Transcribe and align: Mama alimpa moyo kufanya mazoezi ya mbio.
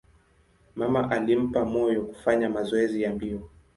Mama 0.75 1.09
alimpa 1.11 1.65
moyo 1.65 2.01
kufanya 2.05 2.49
mazoezi 2.49 3.01
ya 3.01 3.13
mbio. 3.13 3.49